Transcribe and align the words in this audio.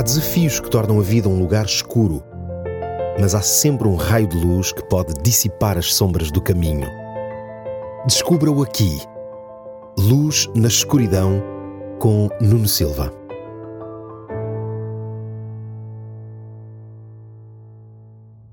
Há 0.00 0.02
desafios 0.02 0.58
que 0.58 0.70
tornam 0.70 0.98
a 0.98 1.02
vida 1.02 1.28
um 1.28 1.38
lugar 1.38 1.66
escuro, 1.66 2.22
mas 3.20 3.34
há 3.34 3.42
sempre 3.42 3.86
um 3.86 3.96
raio 3.96 4.26
de 4.26 4.38
luz 4.38 4.72
que 4.72 4.82
pode 4.88 5.12
dissipar 5.22 5.76
as 5.76 5.92
sombras 5.92 6.30
do 6.30 6.40
caminho. 6.40 6.88
Descubra-o 8.06 8.62
aqui. 8.62 8.98
Luz 9.98 10.48
na 10.56 10.68
escuridão 10.68 11.42
com 11.98 12.30
Nuno 12.40 12.66
Silva. 12.66 13.12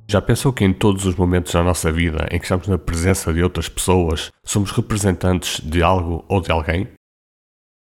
Já 0.09 0.21
pensou 0.21 0.51
que 0.51 0.65
em 0.65 0.73
todos 0.73 1.05
os 1.05 1.15
momentos 1.15 1.53
da 1.53 1.63
nossa 1.63 1.89
vida 1.93 2.27
em 2.29 2.39
que 2.39 2.43
estamos 2.43 2.67
na 2.67 2.77
presença 2.77 3.33
de 3.33 3.41
outras 3.41 3.69
pessoas, 3.69 4.33
somos 4.43 4.71
representantes 4.71 5.61
de 5.61 5.81
algo 5.81 6.25
ou 6.27 6.41
de 6.41 6.51
alguém? 6.51 6.89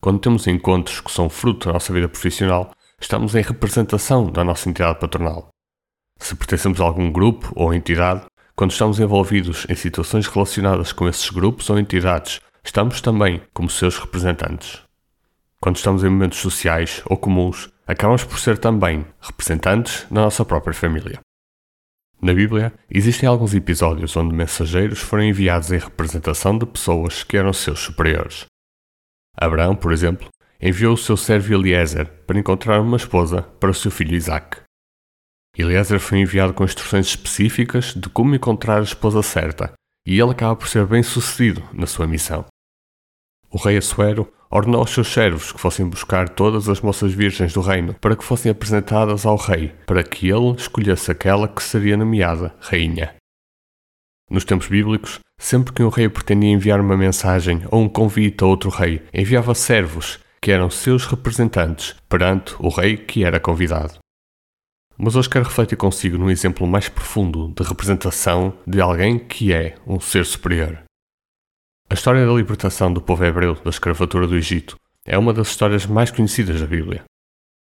Quando 0.03 0.21
temos 0.21 0.47
encontros 0.47 1.01
que 1.01 1.11
são 1.11 1.31
fruto 1.31 1.69
da 1.69 1.73
nossa 1.73 1.95
vida 1.95 2.11
profissional, 2.11 2.71
estamos 3.05 3.35
em 3.35 3.43
representação 3.43 4.31
da 4.31 4.43
nossa 4.43 4.67
entidade 4.67 4.99
patronal. 4.99 5.49
Se 6.19 6.35
pertencemos 6.35 6.81
a 6.81 6.85
algum 6.85 7.13
grupo 7.13 7.53
ou 7.55 7.75
entidade, 7.75 8.25
quando 8.57 8.71
estamos 8.71 8.99
envolvidos 8.99 9.67
em 9.69 9.75
situações 9.75 10.27
relacionadas 10.27 10.91
com 10.91 11.07
esses 11.07 11.29
grupos 11.29 11.69
ou 11.69 11.79
entidades, 11.79 12.41
estamos 12.65 13.03
também 13.03 13.43
como 13.53 13.69
seus 13.69 13.99
representantes. 13.99 14.83
Quando 15.61 15.77
estamos 15.77 16.03
em 16.03 16.09
momentos 16.09 16.39
sociais 16.39 17.03
ou 17.05 17.19
comuns, 17.19 17.69
acabamos 17.87 18.25
por 18.25 18.39
ser 18.39 18.57
também 18.57 19.05
representantes 19.21 20.07
da 20.11 20.23
nossa 20.23 20.43
própria 20.43 20.73
família. 20.73 21.21
Na 22.23 22.33
Bíblia, 22.33 22.73
existem 22.91 23.29
alguns 23.29 23.53
episódios 23.53 24.17
onde 24.17 24.35
mensageiros 24.35 25.01
foram 25.01 25.25
enviados 25.25 25.71
em 25.71 25.79
representação 25.79 26.57
de 26.57 26.65
pessoas 26.65 27.23
que 27.23 27.37
eram 27.37 27.53
seus 27.53 27.81
superiores. 27.81 28.47
Abraão, 29.37 29.77
por 29.77 29.93
exemplo, 29.93 30.31
enviou 30.61 30.95
o 30.95 30.99
seu 30.99 31.17
servo 31.17 31.55
Eliezer 31.55 32.07
para 32.27 32.39
encontrar 32.39 32.81
uma 32.81 32.97
esposa 32.97 33.43
para 33.43 33.71
o 33.71 33.75
seu 33.75 33.91
filho 33.91 34.15
Isaac. 34.15 34.59
Eliezer 35.57 36.01
foi 36.01 36.19
enviado 36.19 36.53
com 36.53 36.65
instruções 36.65 37.07
específicas 37.07 37.95
de 37.95 38.09
como 38.09 38.35
encontrar 38.35 38.81
a 38.81 38.85
esposa 38.85 39.23
certa, 39.23 39.73
e 40.07 40.19
ele 40.19 40.33
acaba 40.33 40.57
por 40.57 40.69
ser 40.69 40.85
bem 40.87 41.03
sucedido 41.03 41.63
na 41.73 41.87
sua 41.87 42.07
missão. 42.07 42.45
O 43.51 43.57
rei 43.57 43.77
Assuero 43.77 44.33
ordenou 44.51 44.81
aos 44.81 44.91
seus 44.91 45.09
servos 45.09 45.53
que 45.53 45.61
fossem 45.61 45.89
buscar 45.89 46.29
todas 46.29 46.69
as 46.69 46.81
moças 46.81 47.13
virgens 47.13 47.53
do 47.53 47.61
reino 47.61 47.95
para 47.95 48.17
que 48.17 48.25
fossem 48.25 48.51
apresentadas 48.51 49.25
ao 49.25 49.37
rei, 49.37 49.73
para 49.87 50.03
que 50.03 50.29
ele 50.29 50.53
escolhesse 50.57 51.11
aquela 51.11 51.49
que 51.49 51.63
seria 51.63 51.97
nomeada 51.97 52.55
rainha. 52.61 53.15
Nos 54.31 54.45
tempos 54.45 54.69
bíblicos, 54.69 55.21
sempre 55.39 55.73
que 55.73 55.83
um 55.83 55.89
rei 55.89 56.09
pretendia 56.09 56.51
enviar 56.51 56.81
uma 56.81 56.97
mensagem 56.97 57.63
ou 57.71 57.83
um 57.83 57.89
convite 57.89 58.43
a 58.43 58.47
outro 58.47 58.71
rei, 58.71 59.03
enviava 59.13 59.55
servos, 59.55 60.19
que 60.45 60.53
eram 60.53 60.69
seus 60.69 61.07
representantes, 61.07 61.97
perante 62.07 62.55
o 62.59 62.69
rei 62.69 62.99
que 62.99 63.25
era 63.25 63.41
convidado. 63.41 63.95
Mas 64.95 65.17
hoje 65.17 65.31
quero 65.31 65.47
refletir 65.47 65.75
consigo 65.75 66.19
num 66.19 66.29
exemplo 66.29 66.67
mais 66.67 66.87
profundo 66.87 67.49
de 67.57 67.67
representação 67.67 68.53
de 68.67 68.79
alguém 68.79 69.19
que 69.19 69.55
é 69.55 69.79
um 69.87 69.99
ser 69.99 70.27
superior. 70.27 70.83
A 71.89 71.95
história 71.95 72.27
da 72.27 72.33
libertação 72.35 72.93
do 72.93 73.01
povo 73.01 73.25
hebreu 73.25 73.55
da 73.55 73.71
escravatura 73.71 74.27
do 74.27 74.37
Egito 74.37 74.77
é 75.07 75.17
uma 75.17 75.33
das 75.33 75.49
histórias 75.49 75.87
mais 75.87 76.11
conhecidas 76.11 76.61
da 76.61 76.67
Bíblia. 76.67 77.05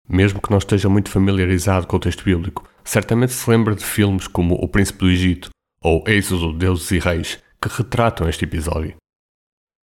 Mesmo 0.08 0.42
que 0.42 0.50
não 0.50 0.58
esteja 0.58 0.88
muito 0.88 1.08
familiarizado 1.08 1.86
com 1.86 1.98
o 1.98 2.00
texto 2.00 2.24
bíblico, 2.24 2.68
certamente 2.82 3.32
se 3.32 3.48
lembra 3.48 3.76
de 3.76 3.84
filmes 3.84 4.26
como 4.26 4.56
O 4.56 4.66
Príncipe 4.66 4.98
do 4.98 5.08
Egito 5.08 5.50
ou 5.80 6.02
Êxodo, 6.04 6.52
Deuses 6.52 6.90
e 6.90 6.98
Reis, 6.98 7.40
que 7.62 7.68
retratam 7.68 8.28
este 8.28 8.44
episódio. 8.44 8.96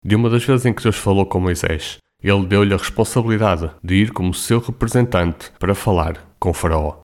De 0.04 0.16
uma 0.16 0.28
das 0.28 0.44
vezes 0.44 0.66
em 0.66 0.73
que 0.73 0.82
Deus 0.82 0.95
falou 0.95 1.28
com 1.28 1.40
Moisés, 1.40 2.00
ele 2.22 2.45
deu-lhe 2.45 2.73
a 2.73 2.78
responsabilidade 2.78 3.72
de 3.84 3.95
ir 3.95 4.12
como 4.12 4.34
seu 4.34 4.59
representante 4.59 5.52
para 5.59 5.75
falar 5.75 6.28
com 6.39 6.53
Faraó. 6.53 7.00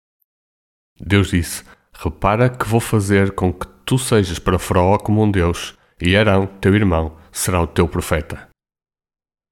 Deus 0.99 1.29
disse: 1.29 1.63
Repara 1.93 2.49
que 2.49 2.67
vou 2.67 2.79
fazer 2.79 3.31
com 3.31 3.53
que 3.53 3.67
tu 3.85 3.97
sejas 3.97 4.39
para 4.39 4.59
Faraó 4.59 4.97
como 4.97 5.23
um 5.23 5.31
Deus 5.31 5.77
e 6.01 6.15
Arão, 6.15 6.47
teu 6.59 6.75
irmão, 6.75 7.15
será 7.31 7.61
o 7.61 7.67
teu 7.67 7.87
profeta. 7.87 8.49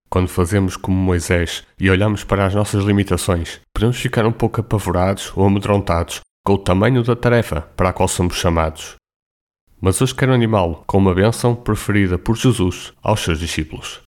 Quando 0.09 0.27
fazemos 0.27 0.77
como 0.77 0.95
Moisés 0.95 1.65
e 1.79 1.89
olhamos 1.89 2.23
para 2.23 2.45
as 2.45 2.53
nossas 2.53 2.83
limitações, 2.83 3.59
podemos 3.73 3.99
ficar 3.99 4.25
um 4.25 4.31
pouco 4.31 4.61
apavorados 4.61 5.31
ou 5.35 5.45
amedrontados 5.45 6.19
com 6.45 6.53
o 6.53 6.57
tamanho 6.57 7.01
da 7.03 7.15
tarefa 7.15 7.61
para 7.75 7.89
a 7.89 7.93
qual 7.93 8.07
somos 8.07 8.35
chamados. 8.35 8.95
Mas 9.81 10.01
hoje 10.01 10.13
quero 10.13 10.33
animá-lo 10.33 10.83
com 10.85 10.97
uma 10.97 11.15
bênção 11.15 11.55
preferida 11.55 12.17
por 12.17 12.38
Jesus 12.38 12.93
aos 13.01 13.21
seus 13.21 13.39
discípulos. 13.39 14.01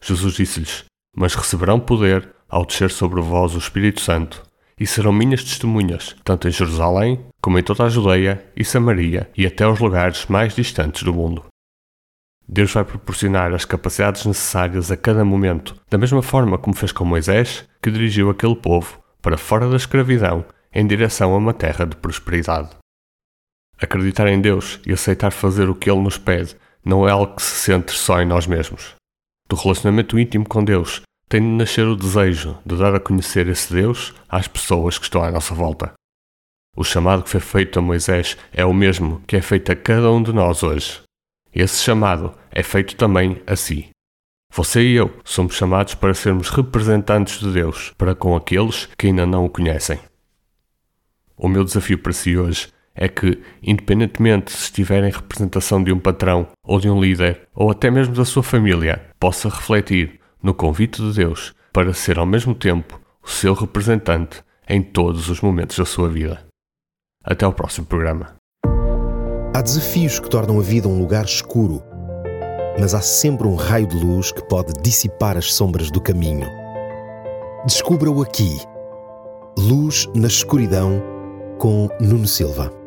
Jesus 0.00 0.34
disse-lhes: 0.34 0.84
Mas 1.16 1.34
receberão 1.34 1.80
poder 1.80 2.28
ao 2.48 2.64
descer 2.64 2.90
sobre 2.90 3.20
vós 3.20 3.54
o 3.54 3.58
Espírito 3.58 4.00
Santo, 4.00 4.42
e 4.78 4.86
serão 4.86 5.12
minhas 5.12 5.42
testemunhas, 5.42 6.16
tanto 6.24 6.48
em 6.48 6.50
Jerusalém, 6.50 7.24
como 7.42 7.58
em 7.58 7.62
toda 7.62 7.84
a 7.84 7.88
Judeia 7.88 8.44
e 8.56 8.64
Samaria 8.64 9.30
e 9.36 9.46
até 9.46 9.64
aos 9.64 9.80
lugares 9.80 10.26
mais 10.26 10.54
distantes 10.54 11.02
do 11.02 11.12
mundo. 11.12 11.44
Deus 12.48 12.72
vai 12.72 12.84
proporcionar 12.84 13.52
as 13.52 13.66
capacidades 13.66 14.24
necessárias 14.24 14.90
a 14.90 14.96
cada 14.96 15.24
momento, 15.24 15.74
da 15.90 15.98
mesma 15.98 16.22
forma 16.22 16.56
como 16.56 16.74
fez 16.74 16.92
com 16.92 17.04
Moisés, 17.04 17.68
que 17.82 17.90
dirigiu 17.90 18.30
aquele 18.30 18.56
povo 18.56 18.98
para 19.20 19.36
fora 19.36 19.68
da 19.68 19.76
escravidão 19.76 20.46
em 20.72 20.86
direção 20.86 21.34
a 21.34 21.36
uma 21.36 21.52
terra 21.52 21.84
de 21.84 21.96
prosperidade. 21.96 22.70
Acreditar 23.80 24.28
em 24.28 24.40
Deus 24.40 24.80
e 24.86 24.92
aceitar 24.92 25.30
fazer 25.30 25.68
o 25.68 25.74
que 25.74 25.90
Ele 25.90 26.00
nos 26.00 26.16
pede 26.16 26.56
não 26.84 27.06
é 27.06 27.10
algo 27.10 27.36
que 27.36 27.42
se 27.42 27.54
sente 27.54 27.92
só 27.92 28.20
em 28.20 28.26
nós 28.26 28.46
mesmos. 28.46 28.97
Do 29.48 29.56
relacionamento 29.56 30.18
íntimo 30.18 30.46
com 30.46 30.62
Deus 30.62 31.00
tem 31.26 31.40
de 31.40 31.48
nascer 31.48 31.86
o 31.86 31.96
desejo 31.96 32.58
de 32.66 32.76
dar 32.76 32.94
a 32.94 33.00
conhecer 33.00 33.48
esse 33.48 33.72
Deus 33.72 34.14
às 34.28 34.46
pessoas 34.46 34.98
que 34.98 35.04
estão 35.04 35.22
à 35.22 35.30
nossa 35.30 35.54
volta. 35.54 35.94
O 36.76 36.84
chamado 36.84 37.22
que 37.22 37.30
foi 37.30 37.40
feito 37.40 37.78
a 37.78 37.82
Moisés 37.82 38.36
é 38.52 38.64
o 38.64 38.74
mesmo 38.74 39.22
que 39.26 39.36
é 39.36 39.40
feito 39.40 39.72
a 39.72 39.76
cada 39.76 40.10
um 40.12 40.22
de 40.22 40.34
nós 40.34 40.62
hoje. 40.62 41.00
Esse 41.50 41.82
chamado 41.82 42.34
é 42.50 42.62
feito 42.62 42.94
também 42.94 43.42
a 43.46 43.56
si. 43.56 43.88
Você 44.54 44.82
e 44.82 44.94
eu 44.94 45.18
somos 45.24 45.54
chamados 45.54 45.94
para 45.94 46.12
sermos 46.12 46.50
representantes 46.50 47.40
de 47.40 47.50
Deus 47.50 47.92
para 47.96 48.14
com 48.14 48.36
aqueles 48.36 48.86
que 48.98 49.06
ainda 49.06 49.26
não 49.26 49.46
o 49.46 49.50
conhecem. 49.50 49.98
O 51.36 51.48
meu 51.48 51.64
desafio 51.64 51.98
para 51.98 52.12
si 52.12 52.36
hoje 52.36 52.68
é 53.00 53.08
que, 53.08 53.40
independentemente 53.62 54.50
se 54.50 54.64
estiver 54.64 55.04
em 55.04 55.12
representação 55.12 55.82
de 55.82 55.92
um 55.92 56.00
patrão 56.00 56.48
ou 56.64 56.80
de 56.80 56.90
um 56.90 57.00
líder, 57.00 57.48
ou 57.54 57.70
até 57.70 57.90
mesmo 57.90 58.12
da 58.12 58.24
sua 58.24 58.42
família, 58.42 59.00
possa 59.20 59.48
refletir 59.48 60.18
no 60.42 60.52
convite 60.52 61.00
de 61.00 61.14
Deus 61.14 61.54
para 61.72 61.94
ser 61.94 62.18
ao 62.18 62.26
mesmo 62.26 62.56
tempo 62.56 63.00
o 63.22 63.30
seu 63.30 63.54
representante 63.54 64.42
em 64.68 64.82
todos 64.82 65.28
os 65.28 65.40
momentos 65.40 65.78
da 65.78 65.84
sua 65.84 66.08
vida. 66.08 66.44
Até 67.24 67.44
ao 67.44 67.52
próximo 67.52 67.86
programa. 67.86 68.34
Há 69.54 69.62
desafios 69.62 70.18
que 70.18 70.28
tornam 70.28 70.58
a 70.58 70.62
vida 70.62 70.88
um 70.88 70.98
lugar 70.98 71.24
escuro, 71.24 71.80
mas 72.80 72.94
há 72.94 73.00
sempre 73.00 73.46
um 73.46 73.54
raio 73.54 73.86
de 73.86 73.96
luz 73.96 74.32
que 74.32 74.42
pode 74.48 74.72
dissipar 74.82 75.36
as 75.36 75.52
sombras 75.52 75.90
do 75.90 76.00
caminho. 76.00 76.48
Descubra-o 77.64 78.22
aqui. 78.22 78.58
Luz 79.56 80.08
na 80.14 80.26
escuridão 80.26 81.02
com 81.58 81.88
Nuno 82.00 82.26
Silva. 82.26 82.77